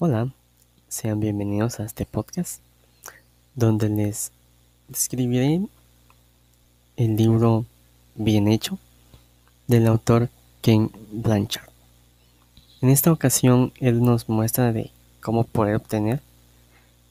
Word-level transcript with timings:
Hola, 0.00 0.32
sean 0.86 1.18
bienvenidos 1.18 1.80
a 1.80 1.84
este 1.84 2.06
podcast 2.06 2.62
donde 3.56 3.88
les 3.88 4.30
describiré 4.86 5.60
el 6.96 7.16
libro 7.16 7.64
Bien 8.14 8.46
hecho 8.46 8.78
del 9.66 9.88
autor 9.88 10.28
Ken 10.62 10.92
Blanchard. 11.10 11.68
En 12.80 12.90
esta 12.90 13.10
ocasión 13.10 13.72
él 13.80 14.00
nos 14.00 14.28
muestra 14.28 14.72
de 14.72 14.92
cómo 15.20 15.42
poder 15.42 15.74
obtener 15.74 16.22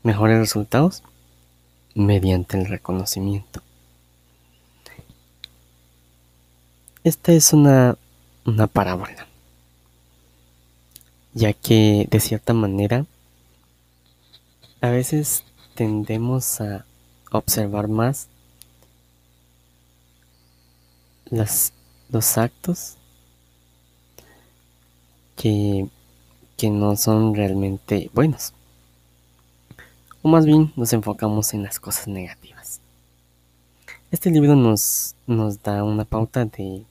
mejores 0.03 0.39
resultados 0.39 1.03
mediante 1.93 2.57
el 2.57 2.67
reconocimiento. 2.67 3.61
Esta 7.03 7.33
es 7.33 7.51
una, 7.51 7.97
una 8.45 8.67
parábola 8.67 9.27
ya 11.37 11.53
que 11.53 12.07
de 12.09 12.19
cierta 12.19 12.53
manera 12.53 13.05
a 14.81 14.89
veces 14.89 15.43
tendemos 15.75 16.59
a 16.61 16.83
observar 17.31 17.87
más 17.87 18.27
los 21.29 22.37
actos 22.39 22.97
que, 25.35 25.87
que 26.57 26.71
no 26.71 26.95
son 26.95 27.35
realmente 27.35 28.09
buenos. 28.15 28.53
O 30.23 30.29
más 30.29 30.43
bien 30.43 30.73
nos 30.75 30.91
enfocamos 30.93 31.53
en 31.53 31.61
las 31.61 31.79
cosas 31.79 32.07
negativas. 32.07 32.81
Este 34.09 34.31
libro 34.31 34.55
nos, 34.55 35.13
nos 35.27 35.61
da 35.61 35.83
una 35.83 36.03
pauta 36.03 36.45
de 36.45 36.83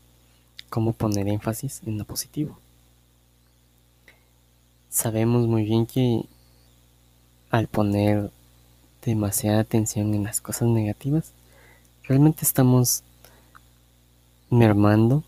cómo 0.70 0.92
poner 0.92 1.26
énfasis 1.26 1.82
en 1.84 1.98
lo 1.98 2.04
positivo 2.04 2.60
sabemos 4.96 5.46
muy 5.46 5.62
bien 5.64 5.84
que 5.84 6.22
al 7.50 7.68
poner 7.68 8.30
demasiada 9.04 9.60
atención 9.60 10.14
en 10.14 10.24
las 10.24 10.40
cosas 10.40 10.68
negativas, 10.68 11.32
realmente 12.04 12.46
estamos 12.46 13.02
mermando 14.48 15.22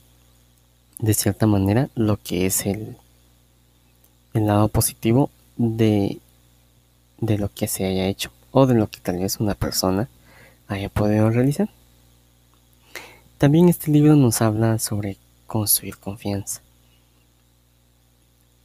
de 0.99 1.13
cierta 1.13 1.47
manera 1.47 1.91
lo 1.95 2.17
que 2.17 2.47
es 2.47 2.65
el, 2.65 2.97
el 4.33 4.47
lado 4.47 4.69
positivo 4.69 5.29
de, 5.59 6.19
de 7.21 7.37
lo 7.37 7.53
que 7.53 7.69
se 7.69 7.85
haya 7.85 8.07
hecho 8.07 8.33
o 8.53 8.67
de 8.67 8.75
lo 8.75 8.89
que 8.89 9.01
tal 9.01 9.19
vez 9.19 9.39
una 9.39 9.55
persona 9.55 10.09
haya 10.67 10.89
podido 10.89 11.29
realizar. 11.29 11.69
También 13.37 13.69
este 13.69 13.91
libro 13.91 14.17
nos 14.17 14.41
habla 14.41 14.79
sobre 14.79 15.19
construir 15.47 15.99
confianza. 15.99 16.63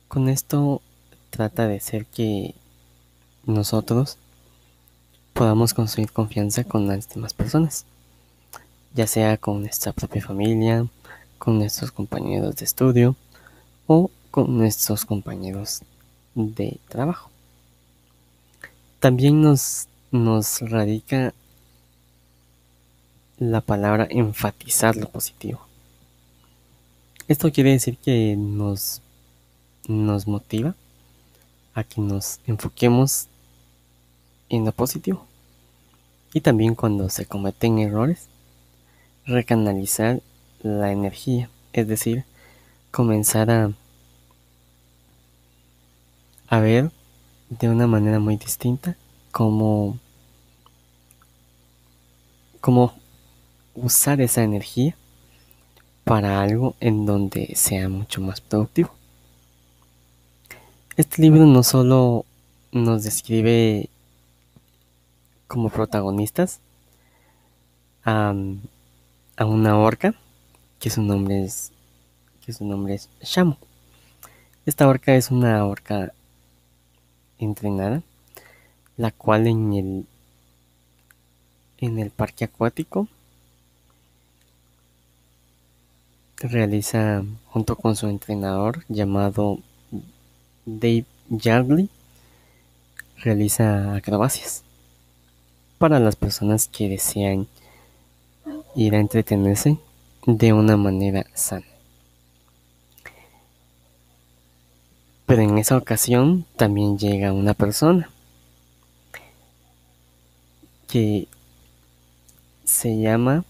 Con 0.07 0.29
esto 0.29 0.81
trata 1.33 1.67
de 1.67 1.79
ser 1.79 2.05
que 2.05 2.53
nosotros 3.47 4.19
podamos 5.33 5.73
construir 5.73 6.11
confianza 6.11 6.63
con 6.63 6.87
las 6.87 7.09
demás 7.09 7.33
personas, 7.33 7.85
ya 8.93 9.07
sea 9.07 9.37
con 9.37 9.61
nuestra 9.61 9.93
propia 9.93 10.21
familia, 10.21 10.85
con 11.39 11.57
nuestros 11.57 11.91
compañeros 11.91 12.55
de 12.57 12.65
estudio 12.65 13.15
o 13.87 14.11
con 14.29 14.55
nuestros 14.59 15.05
compañeros 15.05 15.81
de 16.35 16.77
trabajo. 16.87 17.31
También 18.99 19.41
nos, 19.41 19.87
nos 20.11 20.61
radica 20.61 21.33
la 23.39 23.61
palabra 23.61 24.07
enfatizar 24.07 24.95
lo 24.95 25.09
positivo. 25.09 25.65
Esto 27.27 27.51
quiere 27.51 27.71
decir 27.71 27.97
que 27.97 28.35
nos, 28.37 29.01
nos 29.87 30.27
motiva 30.27 30.75
a 31.73 31.83
que 31.83 32.01
nos 32.01 32.39
enfoquemos 32.45 33.27
en 34.49 34.65
lo 34.65 34.71
positivo. 34.71 35.25
Y 36.33 36.41
también 36.41 36.75
cuando 36.75 37.09
se 37.09 37.25
cometen 37.25 37.79
errores, 37.79 38.27
recanalizar 39.25 40.21
la 40.61 40.91
energía, 40.91 41.49
es 41.73 41.87
decir, 41.87 42.25
comenzar 42.91 43.49
a, 43.51 43.71
a 46.47 46.59
ver 46.59 46.91
de 47.49 47.69
una 47.69 47.87
manera 47.87 48.19
muy 48.19 48.37
distinta 48.37 48.97
cómo, 49.31 49.99
cómo 52.61 52.93
usar 53.75 54.21
esa 54.21 54.43
energía 54.43 54.95
para 56.03 56.41
algo 56.41 56.75
en 56.79 57.05
donde 57.05 57.53
sea 57.55 57.89
mucho 57.89 58.21
más 58.21 58.41
productivo. 58.41 58.91
Este 60.95 61.23
libro 61.23 61.47
no 61.47 61.63
solo 61.63 62.23
nos 62.71 63.03
describe 63.03 63.89
como 65.47 65.71
protagonistas 65.71 66.59
a, 68.05 68.35
una 69.39 69.79
orca, 69.79 70.13
que 70.79 70.91
su 70.91 71.01
nombre 71.01 71.45
es 71.45 71.71
que 72.45 72.53
su 72.53 72.63
nombre 72.63 72.93
es 72.93 73.09
Shamu. 73.23 73.55
Esta 74.67 74.87
orca 74.87 75.15
es 75.15 75.31
una 75.31 75.65
orca 75.65 76.13
entrenada, 77.39 78.03
la 78.95 79.09
cual 79.09 79.47
en 79.47 79.73
el 79.73 80.05
en 81.79 81.97
el 81.97 82.11
parque 82.11 82.45
acuático 82.45 83.07
realiza 86.37 87.23
junto 87.47 87.77
con 87.77 87.95
su 87.95 88.07
entrenador 88.09 88.85
llamado 88.89 89.57
Dave 90.65 91.05
Yardley 91.29 91.89
realiza 93.17 93.95
acrobacias 93.95 94.63
para 95.77 95.99
las 95.99 96.15
personas 96.15 96.67
que 96.67 96.89
desean 96.89 97.47
ir 98.75 98.95
a 98.95 98.99
entretenerse 98.99 99.77
de 100.25 100.53
una 100.53 100.77
manera 100.77 101.25
sana. 101.33 101.65
Pero 105.25 105.41
en 105.41 105.57
esa 105.57 105.77
ocasión 105.77 106.45
también 106.57 106.97
llega 106.97 107.33
una 107.33 107.53
persona 107.53 108.09
que 110.87 111.27
se 112.65 112.99
llama 112.99 113.43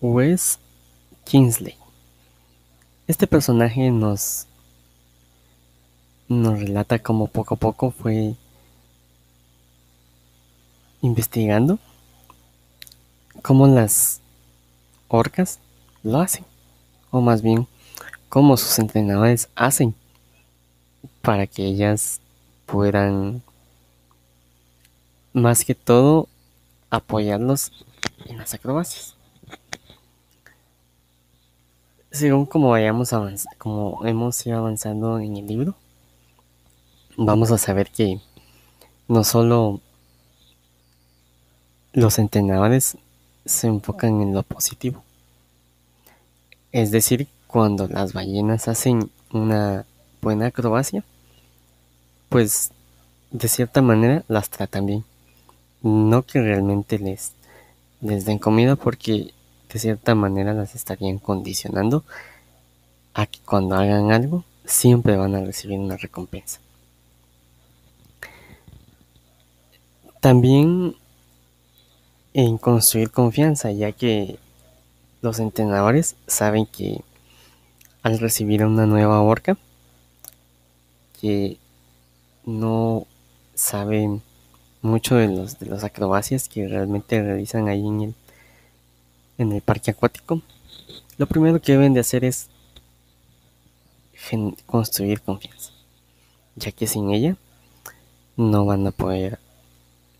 Wes 0.00 0.58
Kingsley. 1.24 1.76
Este 3.06 3.26
personaje 3.26 3.90
nos 3.90 4.46
nos 6.28 6.58
relata 6.58 6.98
cómo 6.98 7.28
poco 7.28 7.54
a 7.54 7.58
poco 7.58 7.90
fue 7.90 8.34
investigando 11.02 11.78
cómo 13.42 13.66
las 13.68 14.20
orcas 15.08 15.60
lo 16.02 16.20
hacen, 16.20 16.44
o 17.10 17.20
más 17.20 17.42
bien 17.42 17.66
cómo 18.28 18.56
sus 18.56 18.78
entrenadores 18.78 19.48
hacen 19.54 19.94
para 21.22 21.46
que 21.46 21.64
ellas 21.64 22.20
puedan 22.66 23.42
más 25.32 25.64
que 25.64 25.74
todo 25.74 26.28
apoyarlos 26.90 27.70
en 28.26 28.38
las 28.38 28.54
acrobacias. 28.54 29.14
Según 32.10 32.46
como 32.46 32.70
vayamos 32.70 33.12
como 33.58 34.04
hemos 34.06 34.44
ido 34.46 34.58
avanzando 34.58 35.18
en 35.20 35.36
el 35.36 35.46
libro, 35.46 35.76
vamos 37.16 37.50
a 37.50 37.58
saber 37.58 37.90
que 37.90 38.20
no 39.08 39.24
solo 39.24 39.80
los 41.92 42.18
entrenadores 42.18 42.98
se 43.44 43.68
enfocan 43.68 44.20
en 44.20 44.34
lo 44.34 44.42
positivo. 44.42 45.02
Es 46.72 46.90
decir, 46.90 47.28
cuando 47.46 47.88
las 47.88 48.12
ballenas 48.12 48.68
hacen 48.68 49.10
una 49.32 49.86
buena 50.20 50.46
acrobacia, 50.46 51.04
pues 52.28 52.70
de 53.30 53.48
cierta 53.48 53.80
manera 53.80 54.24
las 54.28 54.50
tratan 54.50 54.86
bien. 54.86 55.04
No 55.82 56.22
que 56.22 56.40
realmente 56.40 56.98
les, 56.98 57.32
les 58.00 58.24
den 58.24 58.38
comida 58.38 58.76
porque 58.76 59.32
de 59.72 59.78
cierta 59.78 60.14
manera 60.14 60.52
las 60.52 60.74
estarían 60.74 61.18
condicionando 61.18 62.04
a 63.14 63.26
que 63.26 63.38
cuando 63.40 63.76
hagan 63.76 64.12
algo 64.12 64.44
siempre 64.64 65.16
van 65.16 65.34
a 65.34 65.40
recibir 65.40 65.78
una 65.78 65.96
recompensa. 65.96 66.60
También 70.26 70.96
en 72.34 72.58
construir 72.58 73.12
confianza, 73.12 73.70
ya 73.70 73.92
que 73.92 74.40
los 75.22 75.38
entrenadores 75.38 76.16
saben 76.26 76.66
que 76.66 77.00
al 78.02 78.18
recibir 78.18 78.64
una 78.64 78.86
nueva 78.86 79.22
orca 79.22 79.56
que 81.20 81.58
no 82.44 83.06
saben 83.54 84.20
mucho 84.82 85.14
de 85.14 85.28
los 85.28 85.60
de 85.60 85.66
las 85.66 85.84
acrobacias 85.84 86.48
que 86.48 86.66
realmente 86.66 87.22
realizan 87.22 87.68
ahí 87.68 87.86
en 87.86 88.00
el 88.00 88.14
en 89.38 89.52
el 89.52 89.62
parque 89.62 89.92
acuático, 89.92 90.42
lo 91.18 91.28
primero 91.28 91.62
que 91.62 91.70
deben 91.70 91.94
de 91.94 92.00
hacer 92.00 92.24
es 92.24 92.48
construir 94.66 95.20
confianza. 95.20 95.70
ya 96.56 96.72
que 96.72 96.88
sin 96.88 97.12
ella 97.12 97.36
no 98.36 98.64
van 98.66 98.88
a 98.88 98.90
poder 98.90 99.38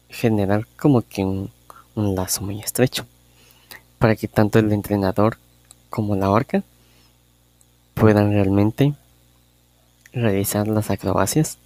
generar 0.09 0.67
como 0.77 1.03
que 1.03 1.25
un, 1.25 1.51
lazo 1.95 2.43
muy 2.43 2.61
estrecho 2.61 3.07
para 3.99 4.17
que 4.17 4.29
tanto 4.29 4.59
el 4.59 4.71
entrenador 4.73 5.39
como 5.89 6.15
la 6.15 6.31
orca 6.31 6.63
puedan 7.95 8.33
realmente 8.33 8.93
realizar 10.13 10.69
las 10.69 10.91
acrobacias 10.91 11.59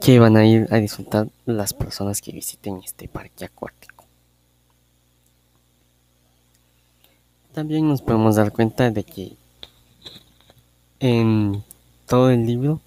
que 0.00 0.20
van 0.20 0.36
a 0.36 0.46
ir 0.46 0.68
a 0.70 0.76
disfrutar 0.76 1.28
las 1.44 1.72
personas 1.72 2.20
que 2.20 2.30
visiten 2.30 2.80
este 2.84 3.08
parque 3.08 3.44
acuático. 3.46 4.04
También 7.52 7.88
nos 7.88 8.02
podemos 8.02 8.36
dar 8.36 8.52
cuenta 8.52 8.90
de 8.90 9.02
que 9.02 9.36
en 11.00 11.64
todo 12.06 12.30
el 12.30 12.46
libro 12.46 12.80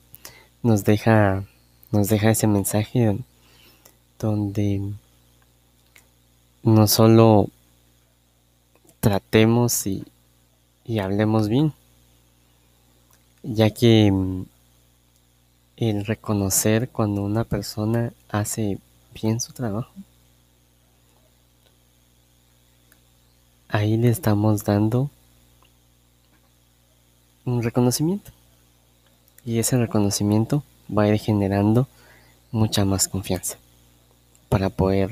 nos 0.61 0.83
deja, 0.83 1.43
nos 1.91 2.07
deja 2.07 2.31
ese 2.31 2.47
mensaje 2.47 3.17
donde 4.19 4.81
no 6.63 6.87
solo 6.87 7.47
tratemos 8.99 9.87
y, 9.87 10.03
y 10.85 10.99
hablemos 10.99 11.47
bien, 11.47 11.73
ya 13.43 13.69
que 13.69 14.11
mm, 14.11 14.43
el 15.77 16.05
reconocer 16.05 16.89
cuando 16.89 17.23
una 17.23 17.45
persona 17.45 18.11
hace 18.29 18.77
bien 19.13 19.39
su 19.39 19.53
trabajo, 19.53 19.93
ahí 23.69 23.95
le 23.95 24.09
estamos 24.09 24.65
dando 24.65 25.09
un 27.45 27.63
reconocimiento. 27.63 28.31
Y 29.45 29.59
ese 29.59 29.77
reconocimiento 29.77 30.63
va 30.95 31.03
a 31.03 31.07
ir 31.07 31.17
generando 31.17 31.87
mucha 32.51 32.83
más 32.83 33.07
confianza 33.07 33.57
para 34.49 34.69
poder 34.69 35.11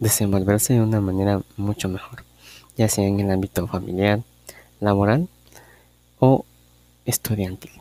desenvolverse 0.00 0.74
de 0.74 0.80
una 0.80 1.00
manera 1.00 1.40
mucho 1.56 1.88
mejor, 1.88 2.24
ya 2.76 2.88
sea 2.88 3.06
en 3.06 3.20
el 3.20 3.30
ámbito 3.30 3.66
familiar, 3.66 4.22
laboral 4.80 5.28
o 6.18 6.44
estudiantil. 7.04 7.72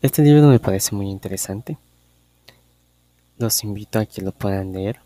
Este 0.00 0.22
libro 0.22 0.48
me 0.48 0.60
parece 0.60 0.94
muy 0.94 1.10
interesante. 1.10 1.76
Los 3.36 3.62
invito 3.64 3.98
a 3.98 4.06
que 4.06 4.22
lo 4.22 4.32
puedan 4.32 4.72
leer 4.72 5.00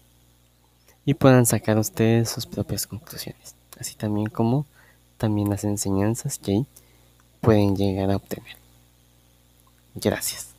y 1.05 1.15
puedan 1.15 1.47
sacar 1.47 1.79
ustedes 1.79 2.31
sus 2.31 2.47
propias 2.47 2.87
conclusiones, 2.87 3.55
así 3.79 3.95
también 3.95 4.29
como 4.29 4.67
también 5.19 5.51
las 5.51 5.65
enseñanzas 5.65 6.39
que 6.39 6.65
pueden 7.41 7.77
llegar 7.77 8.11
a 8.11 8.17
obtener. 8.17 8.57
Gracias. 9.95 10.52